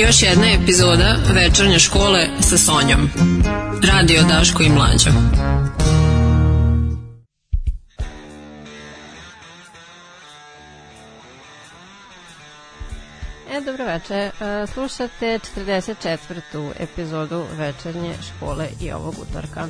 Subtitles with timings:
[0.00, 3.10] Još jedna epizoda večernje škole sa Sonjom.
[3.82, 5.10] Radio Daško i Mlađo.
[13.50, 14.14] E, dobro veče.
[14.14, 14.30] E,
[14.66, 16.72] slušate 44.
[16.78, 19.66] epizodu večernje škole i ovog utorka.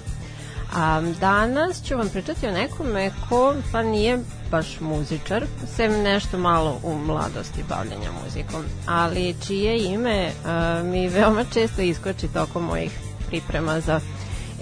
[0.75, 4.19] A danas ću vam pričati o nekome ko pa nije
[4.51, 5.45] baš muzičar,
[5.77, 12.29] sem nešto malo u mladosti bavljanja muzikom, ali čije ime a, mi veoma često iskoči
[12.29, 12.99] tokom mojih
[13.29, 14.01] priprema za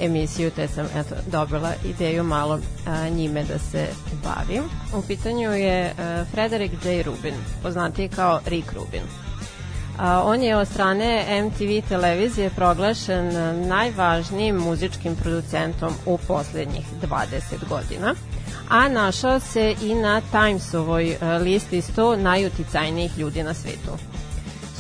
[0.01, 3.87] emisiju, te sam eto, dobila ideju malo a, njime da se
[4.25, 4.63] bavim.
[4.95, 7.03] U pitanju je a, Frederick J.
[7.03, 9.26] Rubin, poznatiji kao Rick Rubin.
[9.99, 13.29] On je od strane MTV televizije proglašen
[13.69, 18.15] najvažnijim muzičkim producentom u poslednjih 20 godina,
[18.69, 23.91] a našao se i na Timesovoj listi 100 najuticajnijih ljudi na svetu.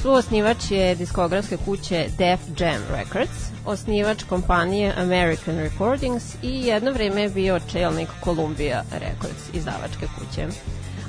[0.02, 7.28] Suosnivač je diskografske kuće Def Jam Records, osnivač kompanije American Recordings i jedno vreme je
[7.28, 10.46] bio čelnik Columbia Records, izdavačke kuće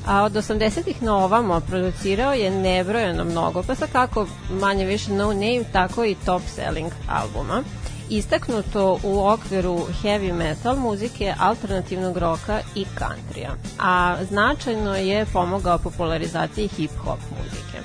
[0.08, 5.34] a od 80-ih na ovamo producirao je nebrojeno mnogo, pa sa kako manje više no
[5.34, 7.64] name, tako i top selling albuma.
[8.10, 16.70] Istaknuto u okviru heavy metal muzike, alternativnog roka i countrya, a značajno je pomogao popularizaciji
[16.78, 17.78] hip-hop muzike.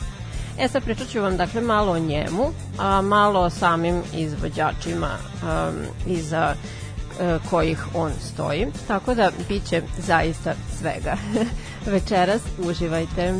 [0.58, 5.10] E sad pričat ću vam dakle malo o njemu, a malo o samim izvođačima
[5.42, 6.54] um, iza
[7.20, 8.66] E, kojih on stoji.
[8.88, 11.16] Tako da biće zaista svega.
[11.86, 12.42] večeras.
[12.58, 13.34] Uživajte.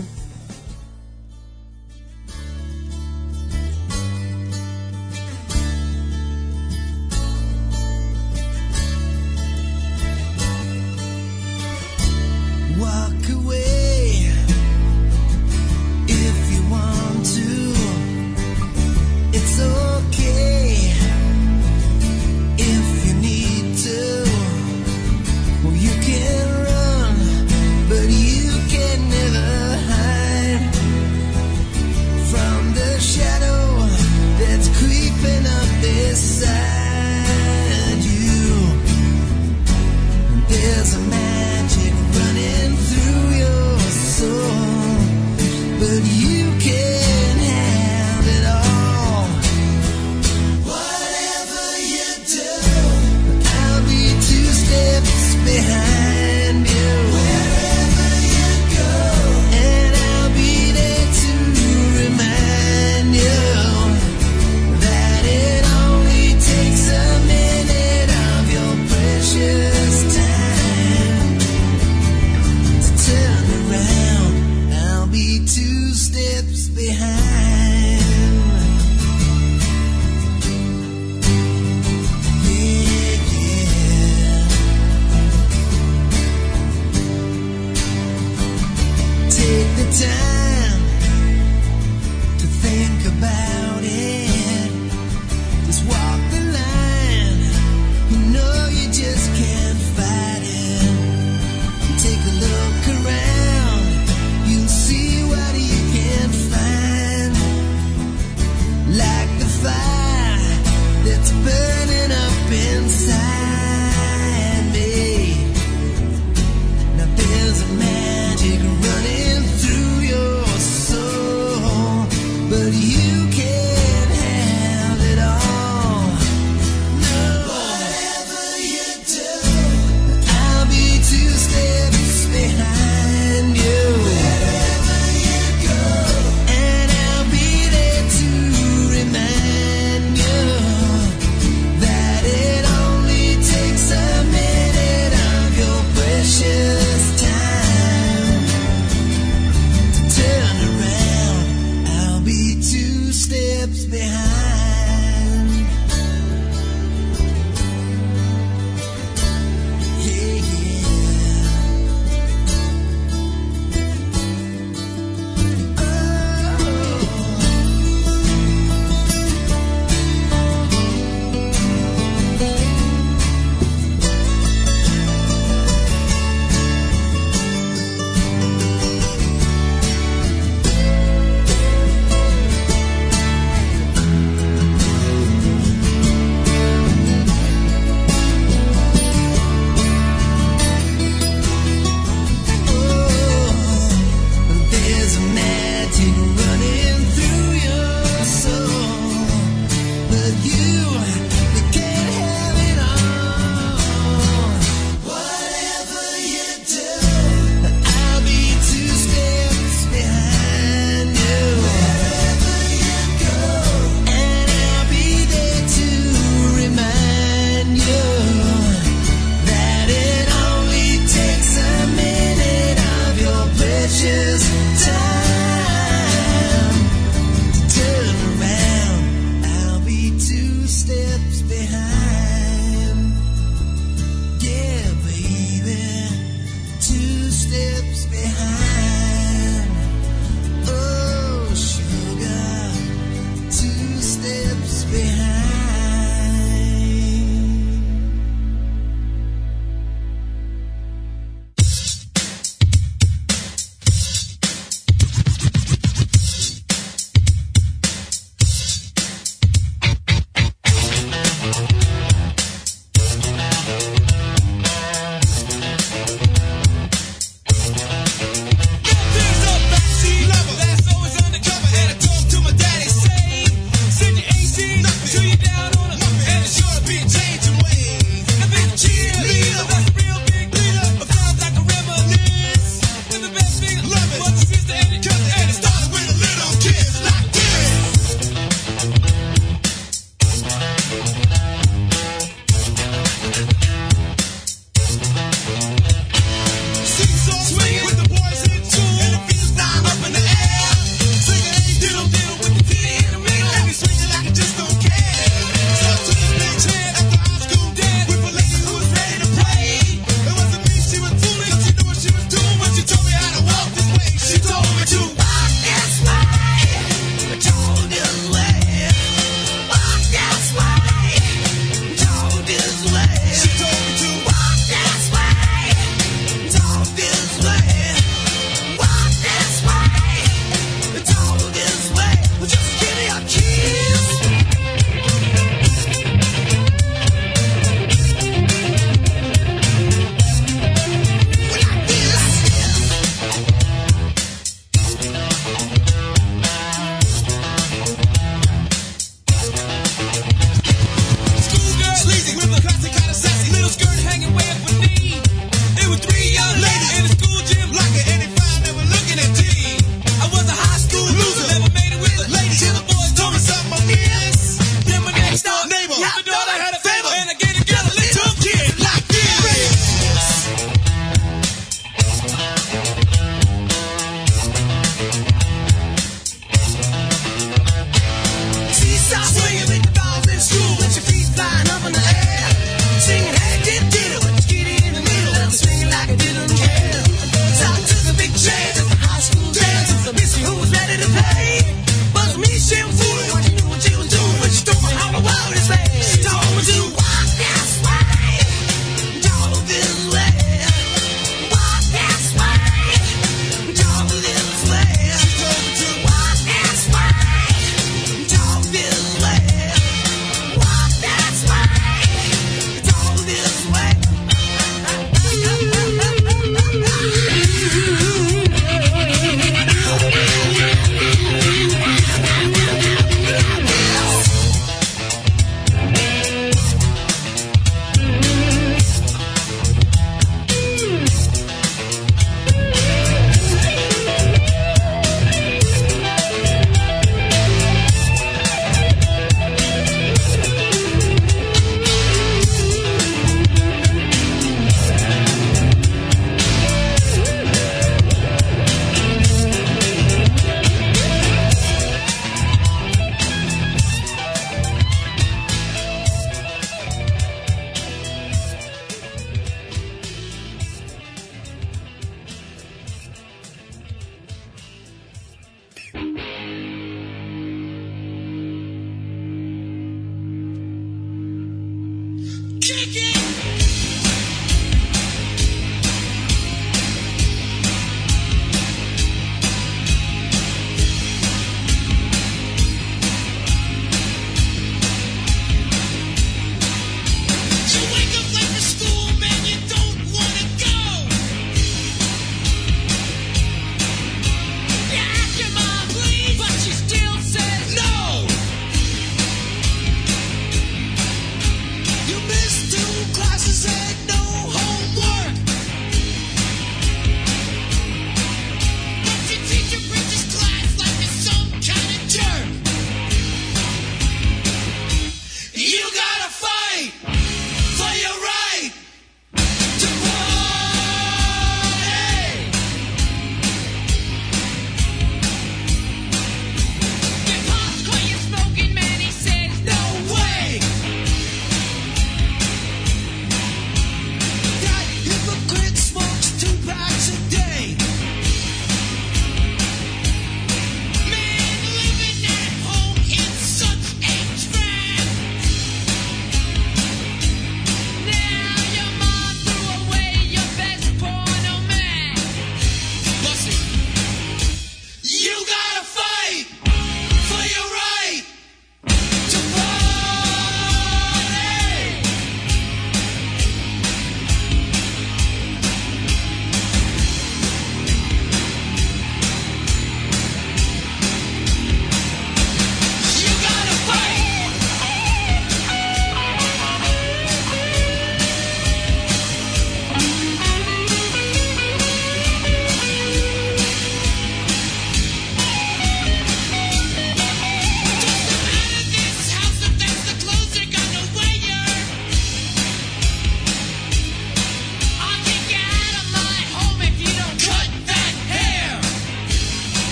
[12.79, 13.72] Walk away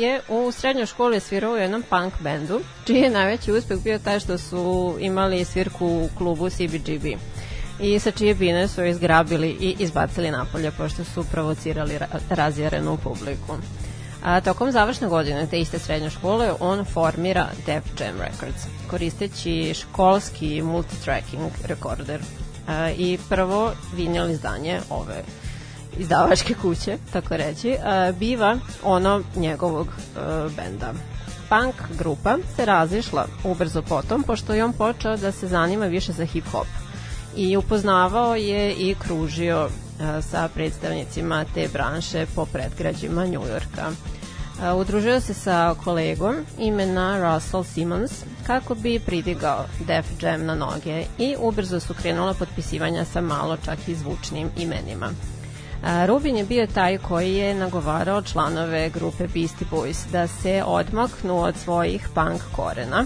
[0.00, 4.20] je u srednjoj školi svirao u jednom punk bendu, čiji je najveći uspeh bio taj
[4.20, 7.04] što su imali svirku u klubu CBGB
[7.80, 11.98] i sa čije bine su izgrabili i izbacili napolje pošto su provocirali
[12.30, 12.50] ra
[13.04, 13.56] publiku.
[14.24, 20.62] A, tokom završne godine te iste srednje škole on formira Def Jam Records koristeći školski
[20.62, 22.20] multitracking rekorder
[22.68, 25.22] a, i prvo vinil izdanje ove
[25.98, 30.92] izdavačke kuće, tako reći, a, biva ono njegovog a, benda.
[31.48, 36.26] Punk grupa se razišla ubrzo potom, pošto je on počeo da se zanima više za
[36.26, 36.66] hip-hop
[37.36, 39.68] i upoznavao je i kružio
[40.30, 43.90] sa predstavnicima te branše po predgrađima Njujorka.
[44.76, 48.12] Udružio se sa kolegom imena Russell Simmons
[48.46, 53.78] kako bi pridigao Def Jam na noge i ubrzo su krenula potpisivanja sa malo čak
[53.88, 55.10] i zvučnim imenima.
[56.06, 61.56] Rubin je bio taj koji je nagovarao članove grupe Beastie Boys da se odmaknu od
[61.56, 63.04] svojih punk korena,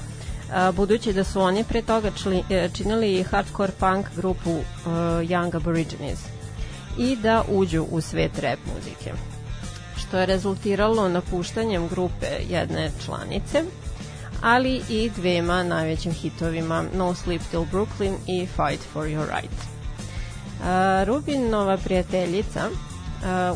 [0.76, 2.11] budući da su oni pre toga
[2.50, 4.88] e, činili hardcore punk grupu e,
[5.23, 6.21] Young Aborigines
[6.99, 9.12] i da uđu u svet rap muzike
[9.97, 13.62] što je rezultiralo napuštanjem grupe jedne članice,
[14.43, 19.74] ali i dvema najvećim hitovima No Sleep Till Brooklyn i Fight for Your Right.
[21.04, 22.68] Rubinova prijateljica,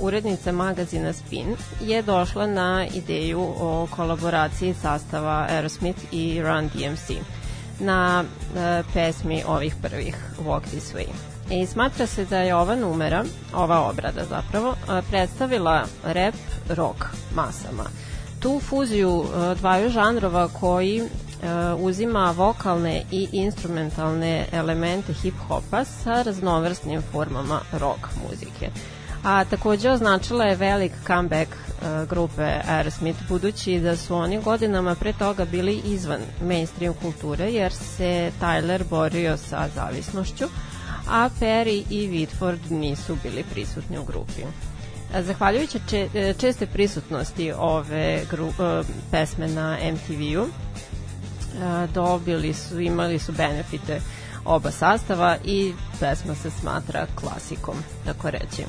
[0.00, 7.10] urednica magazina Spin, je došla na ideju o kolaboraciji sastava Aerosmith i Run DMC
[7.80, 8.24] na
[8.94, 11.06] pesmi ovih prvih Walk This Way.
[11.50, 13.24] I smatra se da je ova numera,
[13.54, 14.74] ova obrada zapravo,
[15.10, 16.34] predstavila rap
[16.68, 17.84] rock masama.
[18.40, 19.24] Tu fuziju
[19.58, 21.02] dvaju žanrova koji
[21.78, 28.71] uzima vokalne i instrumentalne elemente hip-hopa sa raznovrsnim formama rock muzike.
[29.25, 31.50] A takođe označila je velik comeback
[32.09, 38.33] grupe Aerosmith budući da su oni godinama pre toga bili izvan mainstream kulture jer se
[38.40, 40.45] Tyler borio sa zavisnošću,
[41.11, 44.42] a Perry i Whitford nisu bili prisutni u grupi.
[45.21, 45.78] Zahvaljujući
[46.14, 50.49] e, česte prisutnosti ove gru, e, pesme na MTV-u, e,
[51.94, 54.00] dobili su, imali su benefite
[54.44, 57.74] oba sastava i pesma se smatra klasikom,
[58.04, 58.64] tako reći.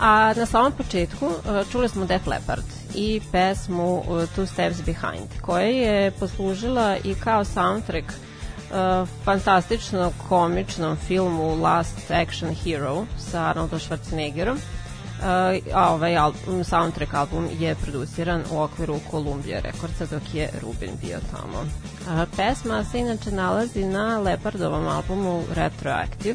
[0.00, 1.30] A na samom početku
[1.72, 8.06] čuli smo Def Leppard i pesmu Two Steps Behind, koja je poslužila i kao soundtrack
[8.08, 14.58] uh, fantastičnom komičnom filmu Last Action Hero sa Arnoldom Schwarzeneggerom.
[15.18, 15.24] Uh,
[15.74, 21.18] a ovaj album, soundtrack album je produciran u okviru Columbia Recordsa dok je Rubin bio
[21.30, 21.60] tamo.
[21.60, 26.34] Uh, pesma se inače nalazi na Lepardovom albumu Retroactive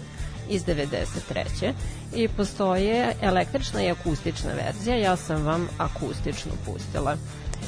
[0.49, 1.73] iz 93.
[2.15, 7.17] i postoje električna i akustična verzija, ja sam vam akustičnu pustila.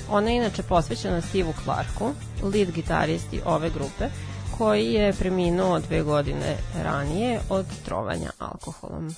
[0.09, 2.11] Ona je inače posvećena Steve Clarku,
[2.43, 4.05] lead gitaristi ove grupe,
[4.57, 9.15] koji je preminuo dve godine ranije od trovanja alkoholom.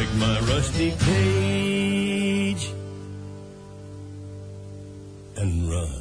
[0.00, 2.72] Break my rusty cage
[5.36, 5.99] and run.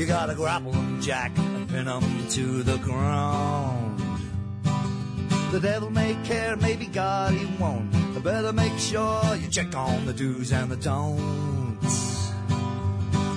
[0.00, 4.00] You gotta grapple them, Jack, and pin them to the ground.
[5.52, 7.92] The devil may care, maybe God he won't.
[8.14, 12.32] But better make sure you check on the do's and the don'ts.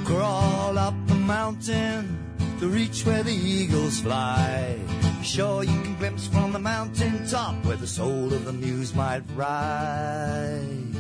[0.06, 4.80] Crawl up the mountain to reach where the eagles fly.
[5.21, 9.23] Sure you can glimpse from the mountain top where the soul of the muse might
[9.36, 10.92] ride.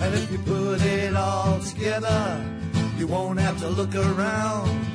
[0.00, 2.44] And if you put it all together,
[2.98, 4.86] you won't have to look around.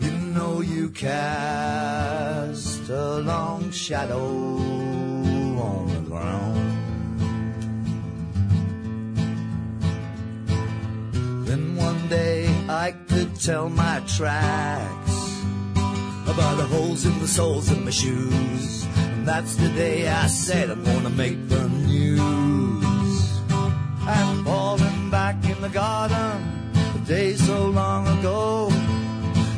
[0.00, 4.26] You know you cast a long shadow
[5.68, 6.58] on the ground.
[11.46, 15.42] Then one day I could tell my tracks
[16.26, 18.86] about the holes in the soles of my shoes.
[18.96, 21.71] And that's the day I said I'm gonna make the
[25.32, 28.70] back in the garden, a day so long ago.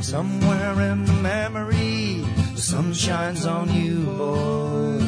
[0.00, 5.00] Somewhere in the memory, the sun shines on you, boy.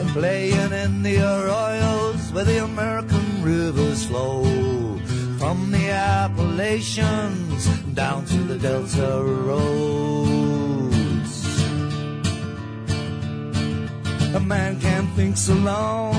[0.00, 4.44] And playing in the arroyos where the American rivers flow.
[5.38, 10.90] From the Appalachians down to the Delta roads.
[14.34, 16.14] A man can't think so long,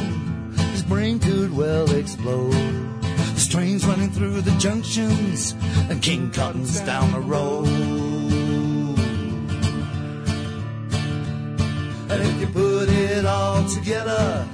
[0.71, 2.80] his brain could well explode.
[3.51, 5.55] Trains running through the junctions
[5.89, 7.67] and King Cotton's down the road.
[12.09, 14.47] And if you put it all together,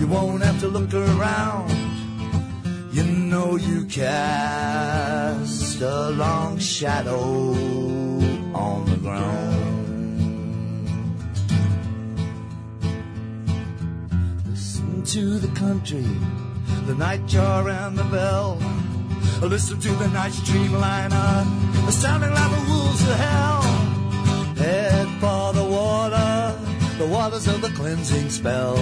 [0.00, 1.70] you won't have to look around.
[2.90, 7.52] You know you cast a long shadow
[8.54, 9.58] on the ground.
[14.46, 16.06] Listen to the country,
[16.88, 18.58] the nightjar and the bell.
[19.42, 21.44] Listen to the night streamliner,
[21.90, 23.60] sounding like the wolves of hell.
[24.56, 26.58] Head for the water,
[26.96, 28.78] the waters of the cleansing spell.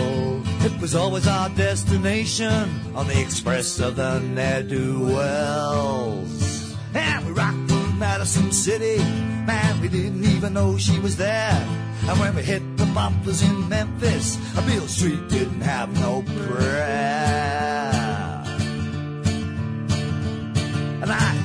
[0.64, 6.76] It was always our destination on the express of the ne'er-do-wells.
[6.94, 8.98] And we rocked through Madison City,
[9.46, 11.66] man, we didn't even know she was there.
[12.08, 17.05] And when we hit the bumpers in Memphis, Beale Street didn't have no prayer.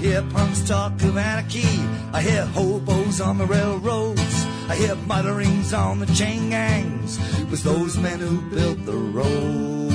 [0.01, 1.79] Hear punks talk of anarchy.
[2.11, 4.45] I hear hobos on the railroads.
[4.67, 7.19] I hear mutterings on the chain gangs.
[7.39, 9.93] It was those men who built the roads.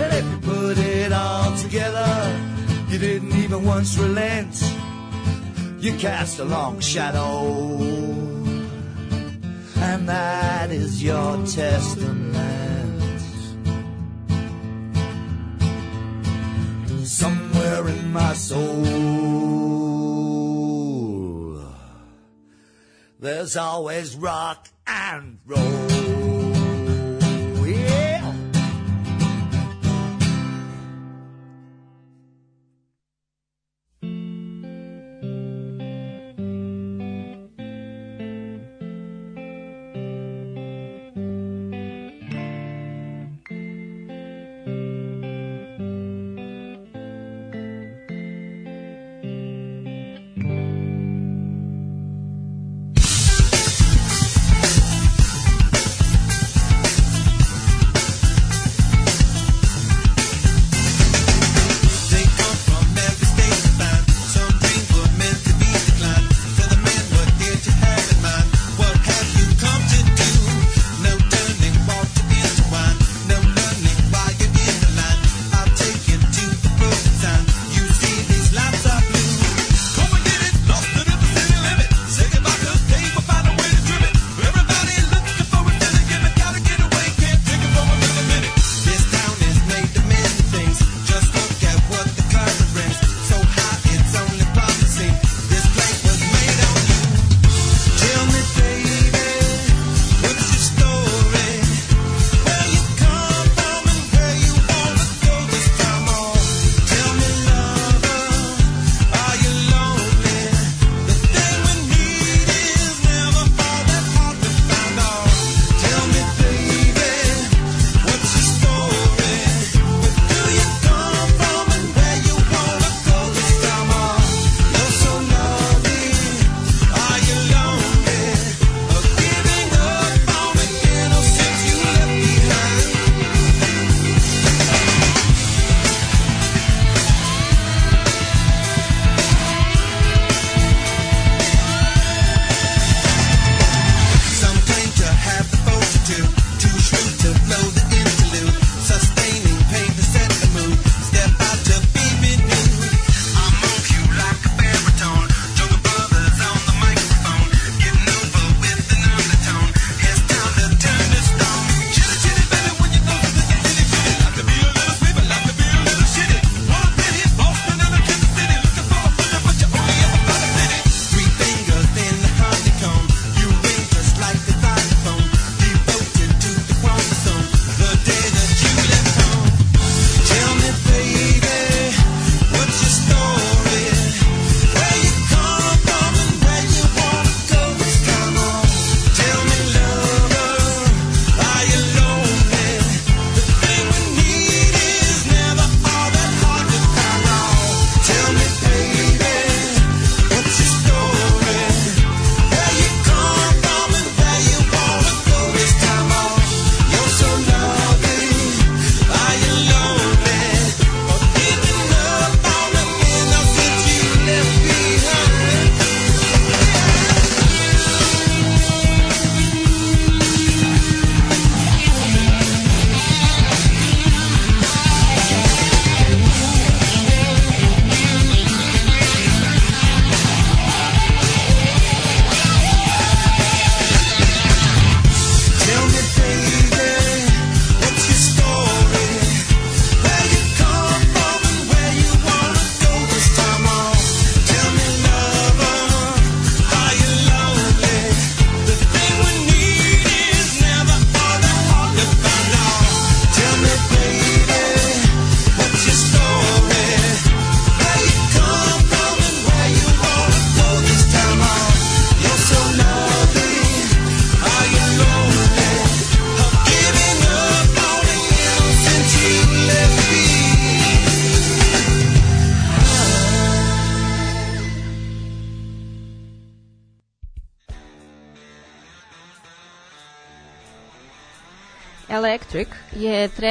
[0.00, 2.40] And if you put it all together,
[2.88, 4.54] you didn't even once relent.
[5.80, 7.76] You cast a long shadow.
[9.76, 12.71] And that is your testament.
[17.04, 18.84] Somewhere in my soul,
[23.18, 26.01] there's always rock and roll.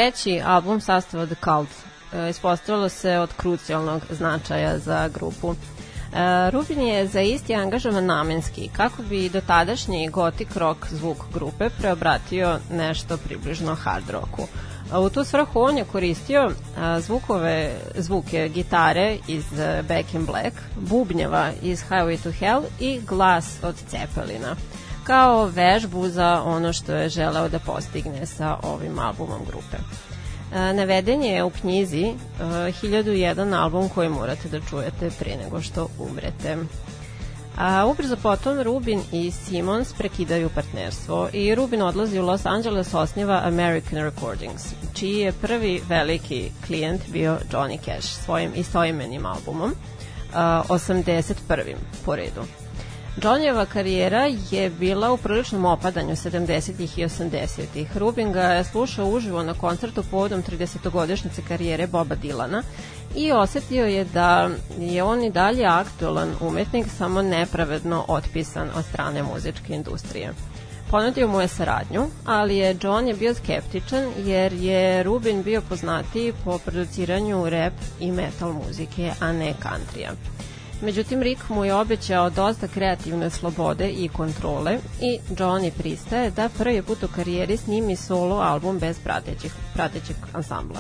[0.02, 1.70] Treći album sastava The Cult.
[2.14, 5.54] E, ispostavilo se od krucijalnog značaja za grupu.
[5.54, 11.70] E, Rubin je za isti angažovan namenski, kako bi do tadašnji gotik rock zvuk grupe
[11.70, 14.48] preobratio nešto približno hard rocku.
[15.06, 16.52] U tu svrhu on je koristio
[17.00, 19.46] zvukove, zvuke gitare iz
[19.88, 24.56] Back in Black, bubnjeva iz Highway to Hell i glas od Cepelina
[25.04, 29.78] kao vežbu za ono što je želeo da postigne sa ovim albumom grupe.
[30.52, 36.58] Naveden je u knjizi 1001 album koji morate da čujete pre nego što umrete.
[37.58, 43.42] A ubrzo potom Rubin i Simons prekidaju partnerstvo i Rubin odlazi u Los Angeles osniva
[43.44, 49.76] American Recordings, čiji je prvi veliki klijent bio Johnny Cash svojim istoimenim albumom,
[50.34, 51.76] a, 81.
[52.06, 52.61] po redu.
[53.18, 56.82] Johnnyjeva karijera je bila u priličnom opadanju 70.
[56.82, 57.86] i 80.
[57.96, 62.64] Rubin ga je slušao uživo na koncertu povodom 30-godišnjice karijere Boba Dilana
[63.16, 69.24] i osetio je da je on i dalje aktualan umetnik, samo nepravedno otpisan od strane
[69.24, 70.34] muzičke industrije.
[70.92, 76.34] Ponudio mu je saradnju, ali je John je bio skeptičan jer je Rubin bio poznatiji
[76.44, 80.12] po produciranju rap i metal muzike, a ne countrya.
[80.82, 86.82] Međutim, Rick mu je obećao dosta kreativne slobode i kontrole i Johnny pristaje da prvi
[86.82, 90.80] put u karijeri snimi solo album bez pratećih, pratećeg ansambla.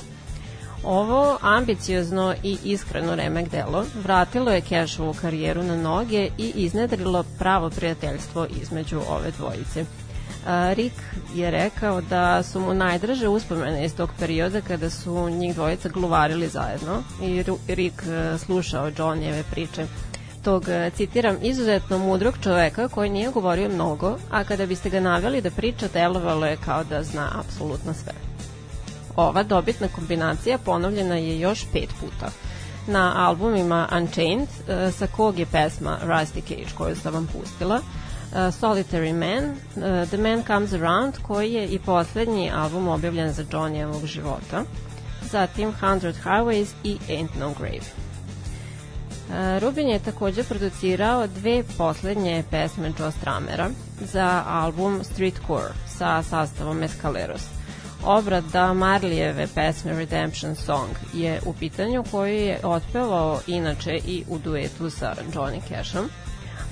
[0.84, 7.70] Ovo ambiciozno i iskreno remek delo vratilo je Cashovu karijeru na noge i iznedrilo pravo
[7.70, 9.86] prijateljstvo između ove dvojice.
[10.48, 10.96] Rick
[11.36, 16.48] je rekao da su mu najdraže uspomene iz tog perioda kada su njih dvojica gluvarili
[16.48, 19.86] zajedno i Rick e, slušao Johnnyjeve priče
[20.44, 25.42] tog, e, citiram, izuzetno mudrog čoveka koji nije govorio mnogo, a kada biste ga naveli
[25.42, 28.14] da priča, delovalo je kao da zna apsolutno sve.
[29.16, 32.32] Ova dobitna kombinacija ponovljena je još pet puta
[32.88, 37.80] na albumima Unchained, e, sa kog je pesma Rusty Cage koju sam vam pustila,
[38.34, 39.56] Solitary Man,
[40.08, 44.64] The Man Comes Around, koji je i poslednji album objavljen za Johnnyevog života.
[45.32, 48.02] Zatim Hundred Highways i Ain't No Grave.
[49.60, 53.70] Rubin je takođe producirao dve poslednje pesme Joe Stramera
[54.02, 57.42] za album Streetcore sa sastavom Escaleros.
[58.04, 64.90] Obrada Marlijeve pesme Redemption Song je u pitanju koju je otpevao inače i u duetu
[64.90, 66.10] sa Johnny Cashom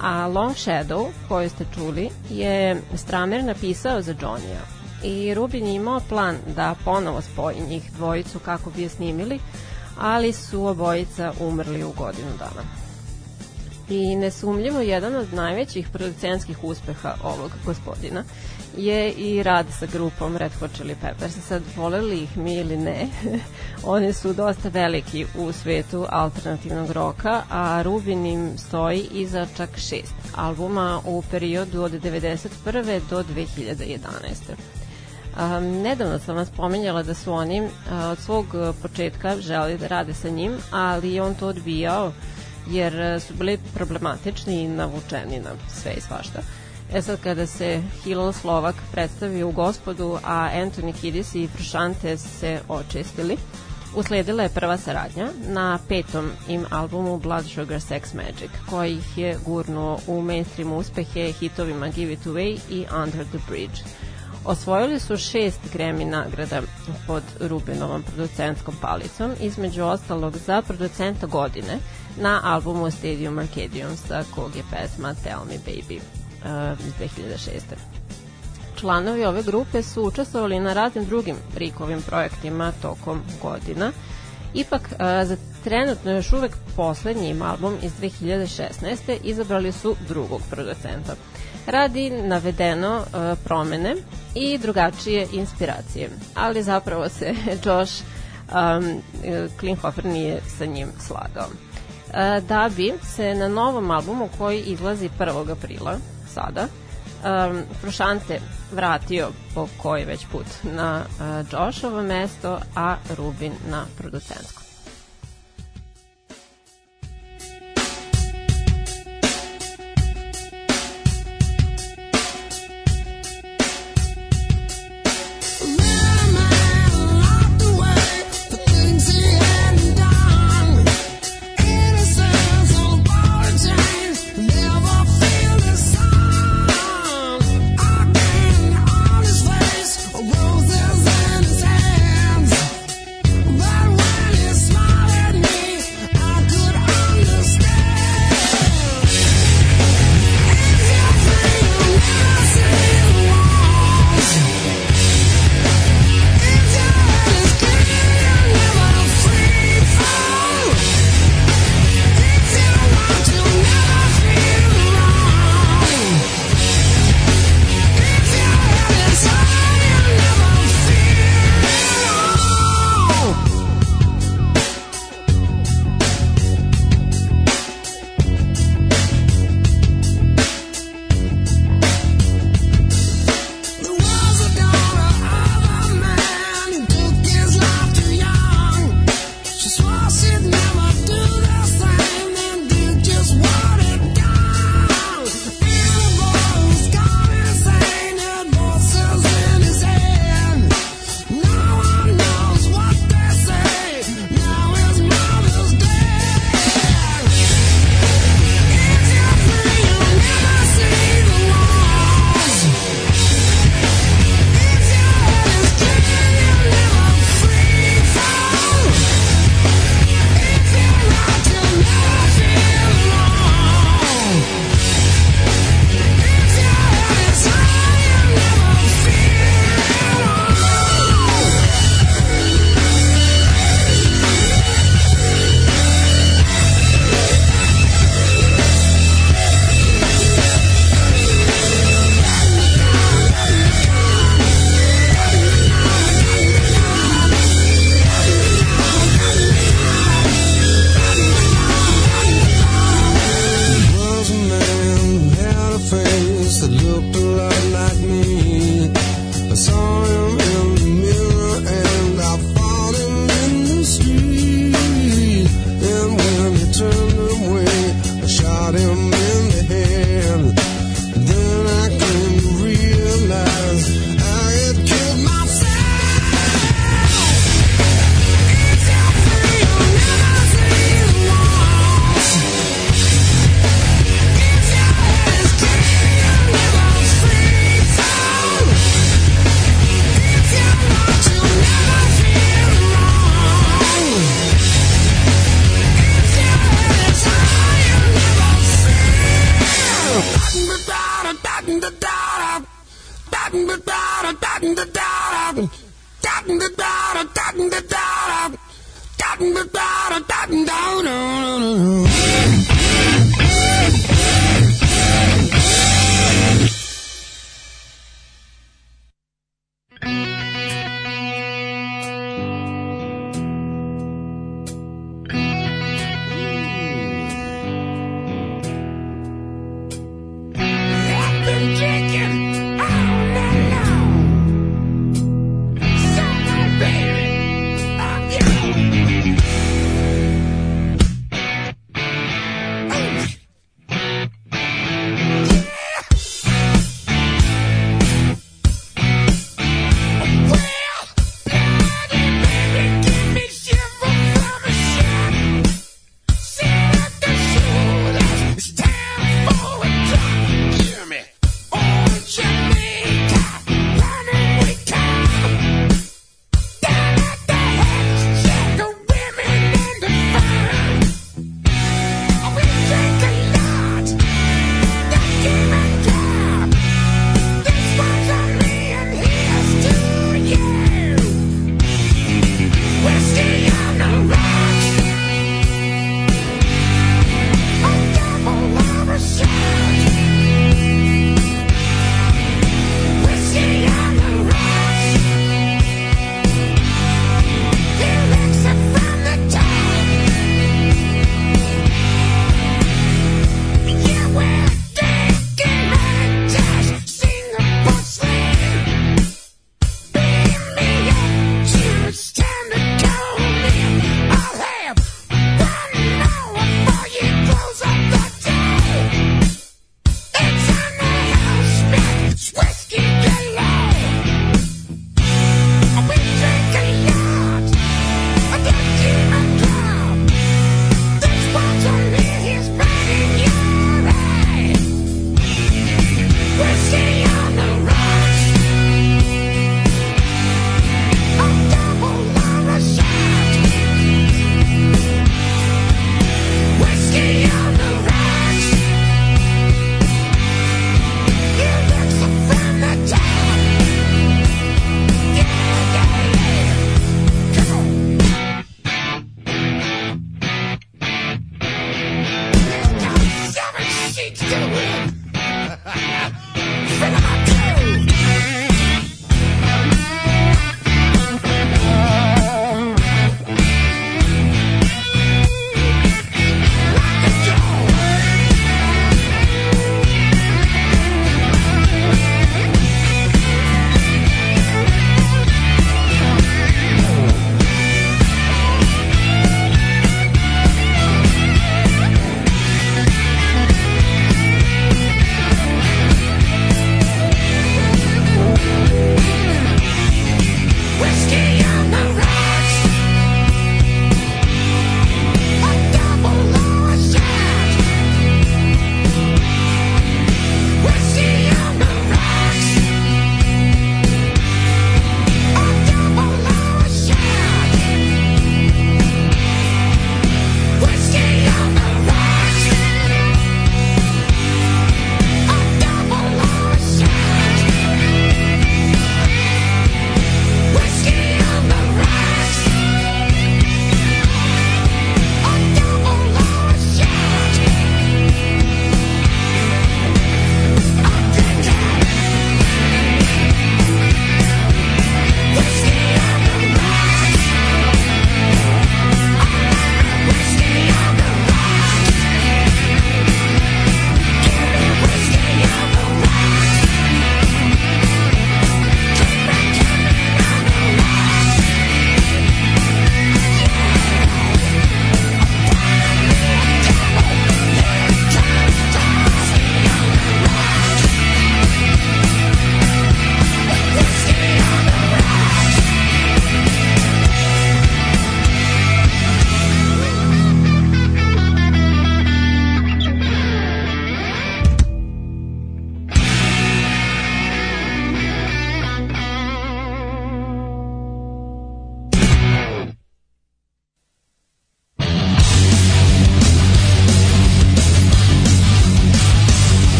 [0.00, 6.00] a Long Shadow, koju ste čuli, je Stramer napisao za Johnny-a i Rubin je imao
[6.08, 9.38] plan da ponovo spoji njih dvojicu kako bi je snimili,
[9.98, 12.85] ali su obojica umrli u godinu dana.
[13.88, 18.24] I nesumljivo jedan od najvećih producentskih uspeha ovog gospodina
[18.76, 21.34] je i rad sa grupom Red Hot Chili Peppers.
[21.48, 23.08] Sad, voleli ih mi ili ne,
[23.84, 30.14] oni su dosta veliki u svetu alternativnog roka, a Rubin im stoji iza čak šest
[30.34, 33.00] albuma u periodu od 1991.
[33.10, 33.96] do 2011.
[35.36, 37.68] Um, nedavno sam vas pominjala da su oni uh,
[38.12, 38.46] od svog
[38.82, 42.12] početka želi da rade sa njim, ali on to odbijao
[42.70, 46.40] jer su bili problematični i navučeni na sve i svašta.
[46.92, 52.60] E sad kada se Hilal Slovak predstavio u gospodu, a Anthony Kiddis i Fršante se
[52.68, 53.36] očistili,
[53.96, 59.38] usledila je prva saradnja na petom im albumu Blood Sugar Sex Magic, koji ih je
[59.44, 63.80] gurnuo u mainstream uspehe hitovima Give It Away i Under the Bridge.
[64.44, 66.62] Osvojili su šest Grammy nagrada
[67.06, 71.78] pod Rubinovom producentskom palicom, između ostalog za producenta godine
[72.20, 76.00] na albumu Stadium Arcadium sa kog je pesma Tell Me Baby
[76.86, 77.60] iz 2006.
[78.76, 83.92] Članovi ove grupe su učestvovali na raznim drugim Rikovim projektima tokom godina.
[84.54, 89.16] Ipak, za trenutno još uvek poslednji album iz 2016.
[89.24, 91.14] izabrali su drugog producenta.
[91.66, 93.04] Radi navedeno
[93.44, 93.94] promene
[94.34, 99.02] i drugačije inspiracije, ali zapravo se Josh um,
[99.60, 101.48] Klinhofer nije sa njim slagao.
[102.48, 105.52] Da bi se na novom albumu koji izlazi 1.
[105.52, 105.98] aprila
[106.34, 106.66] sada.
[107.24, 108.40] Um, Prošante
[108.72, 114.65] vratio po koji već put na uh, Joshovo mesto, a Rubin na producentsko.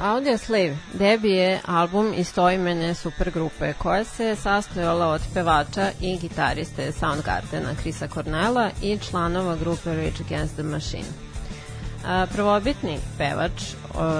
[0.00, 7.74] Audio Slave debi je album istoimene supergrupe koja se sastojala od pevača i gitariste Soundgardena
[7.82, 11.08] Krisa Cornella i članova grupe Rage Against the Machine.
[12.32, 13.62] Prvobitni pevač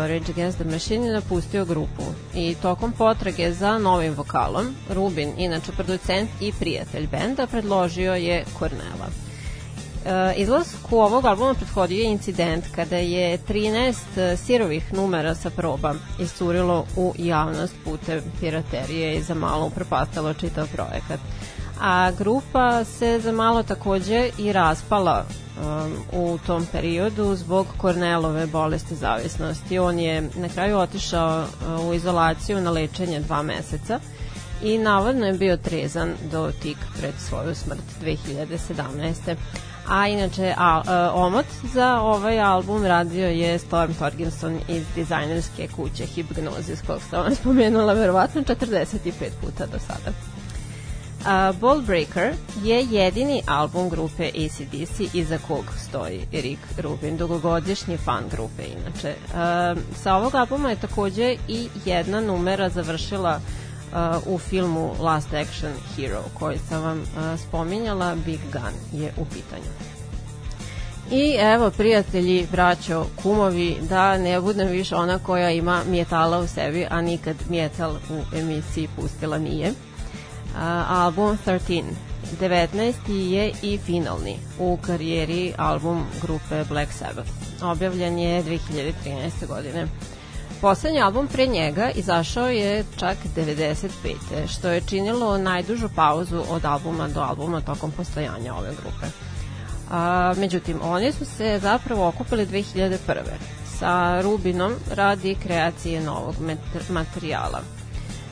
[0.08, 2.02] Rage Against the Machine je napustio grupu
[2.34, 9.23] i tokom potrage za novim vokalom, Rubin, inače producent i prijatelj benda, predložio je Cornella.
[10.04, 15.94] Uh, izlasku ovog albuma prethodio je incident kada je 13 e, sirovih numera sa proba
[16.20, 21.20] iscurilo u javnost putem piraterije i za malo upropastalo čitav projekat.
[21.80, 28.94] A grupa se za malo takođe i raspala um, u tom periodu zbog Kornelove bolesti
[28.94, 29.78] zavisnosti.
[29.78, 31.46] On je na kraju otišao
[31.88, 34.00] u izolaciju na lečenje dva meseca
[34.62, 39.36] i navodno je bio trezan do tik pred svoju smrt 2017.
[39.88, 46.06] A inače, a, a, omot za ovaj album radio je Storm Torgenson iz dizajnerske kuće
[46.06, 48.94] Hypnosis, kog sam vam spomenula verovatno 45
[49.40, 50.12] puta do sada.
[51.24, 52.32] Uh, Ball Breaker
[52.62, 59.14] je jedini album grupe ACDC iza kog stoji Rick Rubin, dugogodišnji fan grupe inače.
[59.26, 63.40] Uh, sa ovog albuma je takođe i jedna numera završila
[64.26, 69.70] u filmu Last Action Hero koji sam vam uh, spominjala, Big Gun je u pitanju.
[71.10, 76.86] I evo, prijatelji, braćo, kumovi, da ne budem više ona koja ima mjetala u sebi,
[76.90, 79.70] a nikad mjetal u emisiji pustila nije.
[79.70, 80.60] Uh,
[80.90, 81.82] album 13
[82.40, 82.94] 19.
[83.08, 87.30] je i finalni u karijeri album grupe Black Sabbath.
[87.62, 89.46] Objavljen je 2013.
[89.48, 89.86] godine.
[90.64, 93.88] Poslednji album pre njega izašao je čak 95.
[94.48, 99.06] što je činilo najdužu pauzu od albuma do albuma tokom postojanja ove grupe.
[99.90, 102.98] A, međutim, oni su se zapravo okupili 2001.
[103.78, 106.34] sa Rubinom radi kreacije novog
[106.88, 107.60] materijala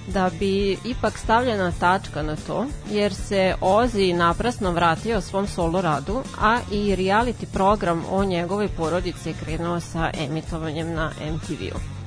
[0.07, 6.23] da bi ipak stavljena tačka na to, jer se Ozi naprasno vratio svom solo radu,
[6.41, 12.02] a i reality program o njegovoj porodici je krenuo sa emitovanjem na MTV-u.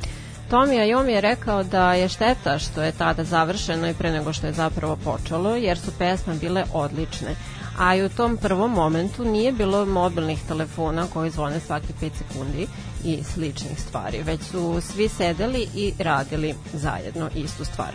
[0.49, 4.47] Tomi Ajom je rekao da je šteta što je tada završeno i pre nego što
[4.47, 7.35] je zapravo počelo, jer su pesme bile odlične,
[7.79, 12.67] a i u tom prvom momentu nije bilo mobilnih telefona koji zvone svaki 5 sekundi
[13.03, 17.93] i sličnih stvari, već su svi sedeli i radili zajedno istu stvar.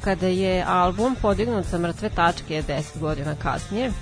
[0.00, 3.92] Kada je album podignut sa mrtve tačke 10 godina kasnije,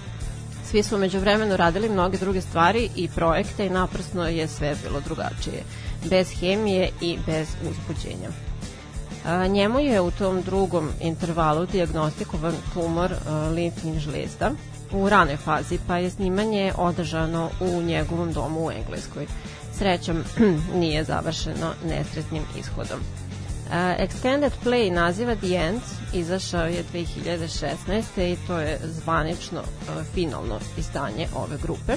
[0.70, 5.01] svi su među vremenu radili mnoge druge stvari i projekte i naprasno je sve bilo
[5.01, 5.62] drugačije,
[6.11, 8.28] bez hemije i bez uzbuđenja.
[9.26, 14.50] A, njemu je u tom drugom intervalu diagnostikovan tumor a, limfnih žlezda
[14.92, 19.26] u ranoj fazi, pa je snimanje održano u njegovom domu u Engleskoj.
[19.78, 20.24] Srećom
[20.80, 23.00] nije završeno nesretnim ishodom.
[23.64, 25.80] Uh, Extended Play naziva The End
[26.12, 28.32] izašao je 2016.
[28.32, 29.62] i to je zvanično
[30.14, 31.92] finalno izdanje ove grupe.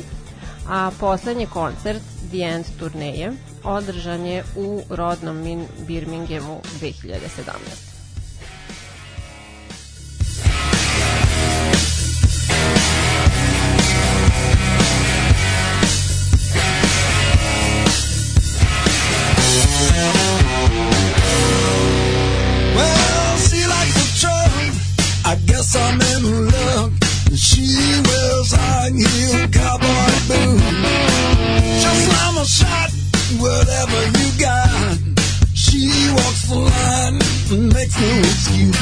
[0.70, 2.02] A poslednji koncert
[2.32, 7.87] The End turneje održan je u rodnom Birminghamu 2017.
[33.58, 34.98] whatever you got.
[35.54, 37.20] She walks the line
[37.52, 38.78] and makes no excuse.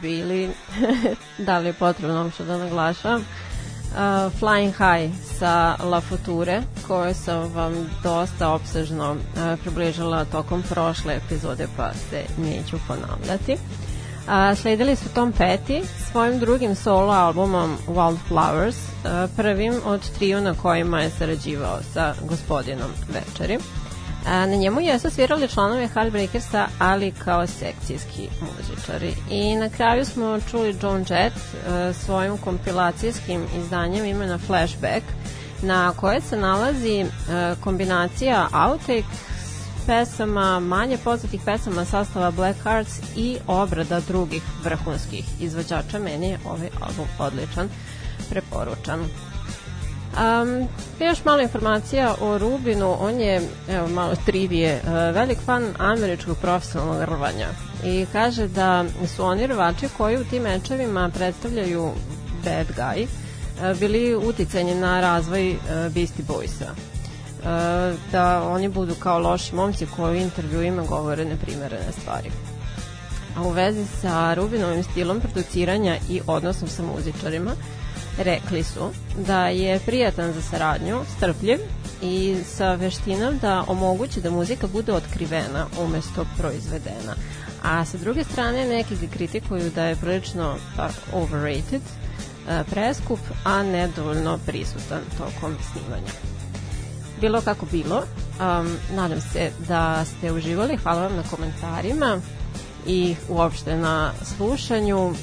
[0.00, 0.50] Bili,
[1.46, 7.52] da li je potrebno uopšte da naglašavam, uh, Flying High sa La Future, koje sam
[7.54, 13.56] vam dosta opsežno uh, približila tokom prošle epizode, pa se neću ponavljati.
[14.28, 20.54] A, sledili su Tom Petty svojim drugim solo albumom Wildflowers, uh, prvim od triju na
[20.54, 23.58] kojima je sarađivao sa gospodinom Večeri.
[24.28, 29.14] A, na njemu jesu svirali članovi Heartbreakersa, ali kao sekcijski muzičari.
[29.30, 35.04] I na kraju smo čuli Joan Jett e, svojim kompilacijskim izdanjem imena Flashback,
[35.62, 37.06] na koje se nalazi e,
[37.60, 39.04] kombinacija outtake
[39.86, 45.98] pesama, manje poznatih pesama sastava Black Hearts i obrada drugih vrhunskih izvođača.
[45.98, 47.68] Meni je ovaj album odličan,
[48.30, 49.00] preporučan.
[50.08, 50.68] Um,
[51.00, 57.02] još malo informacija o Rubinu, on je, evo malo trivije, uh, velik fan američkog profesionalnog
[57.02, 57.48] rvanja
[57.84, 58.84] i kaže da
[59.16, 61.90] su oni rvači koji u tim mečevima predstavljaju
[62.44, 66.68] bad guy uh, bili uticajni na razvoj uh, Beastie Boysa.
[68.12, 72.30] Da oni budu kao loši momci koji u intervjuima govore neprimerene stvari.
[73.36, 77.50] A u vezi sa Rubinovim stilom produciranja i odnosom sa muzičarima,
[78.18, 78.90] rekli su
[79.26, 81.58] da je prijatan za saradnju, strpljiv
[82.02, 87.14] i sa veštinom da omogući da muzika bude otkrivena umesto proizvedena.
[87.62, 91.82] A sa druge strane neki ga kritikuju da je prilično pa, overrated,
[92.48, 96.12] e, preskup, a nedovoljno prisutan tokom snimanja.
[97.20, 102.20] Bilo kako bilo, um, nadam se da ste uživali, hvala vam na komentarima
[102.88, 105.14] i uopšte na slušanju um,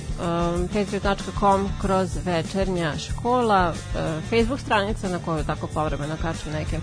[0.73, 6.79] patreon.com kroz večernja škola uh, Facebook stranica na koju tako povremeno kaču neke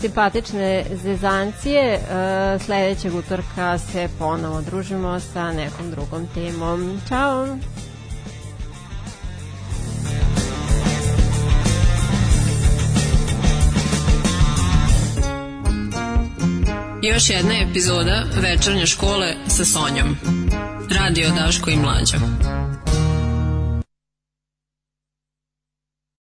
[0.00, 7.46] simpatične zezancije uh, sledećeg utorka se ponovo družimo sa nekom drugom temom Ćao!
[17.02, 20.16] Još jedna epizoda večernje škole sa Sonjom.
[20.90, 22.16] Radio Daško i Mlađa.